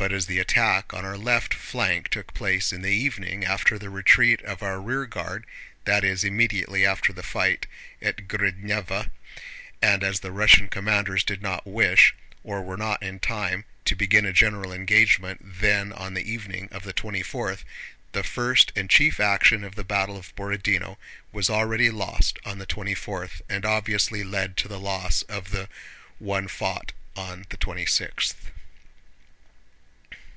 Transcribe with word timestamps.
But 0.00 0.12
as 0.12 0.26
the 0.26 0.38
attack 0.38 0.94
on 0.94 1.04
our 1.04 1.18
left 1.18 1.52
flank 1.52 2.08
took 2.08 2.32
place 2.32 2.72
in 2.72 2.82
the 2.82 2.92
evening 2.92 3.44
after 3.44 3.76
the 3.80 3.90
retreat 3.90 4.40
of 4.42 4.62
our 4.62 4.80
rear 4.80 5.06
guard 5.06 5.44
(that 5.86 6.04
is, 6.04 6.22
immediately 6.22 6.86
after 6.86 7.12
the 7.12 7.24
fight 7.24 7.66
at 8.00 8.28
Gridnëva), 8.28 9.10
and 9.82 10.04
as 10.04 10.20
the 10.20 10.30
Russian 10.30 10.68
commanders 10.68 11.24
did 11.24 11.42
not 11.42 11.66
wish, 11.66 12.14
or 12.44 12.62
were 12.62 12.76
not 12.76 13.02
in 13.02 13.18
time, 13.18 13.64
to 13.86 13.96
begin 13.96 14.24
a 14.24 14.32
general 14.32 14.72
engagement 14.72 15.40
then 15.42 15.92
on 15.92 16.14
the 16.14 16.30
evening 16.30 16.68
of 16.70 16.84
the 16.84 16.92
twenty 16.92 17.24
fourth, 17.24 17.64
the 18.12 18.22
first 18.22 18.70
and 18.76 18.88
chief 18.88 19.18
action 19.18 19.64
of 19.64 19.74
the 19.74 19.82
battle 19.82 20.16
of 20.16 20.32
Borodinó 20.36 20.96
was 21.32 21.50
already 21.50 21.90
lost 21.90 22.38
on 22.44 22.58
the 22.58 22.66
twenty 22.66 22.94
fourth, 22.94 23.42
and 23.48 23.66
obviously 23.66 24.22
led 24.22 24.56
to 24.58 24.68
the 24.68 24.78
loss 24.78 25.22
of 25.22 25.50
the 25.50 25.68
one 26.20 26.46
fought 26.46 26.92
on 27.16 27.46
the 27.48 27.56
twenty 27.56 27.84
sixth. 27.84 28.52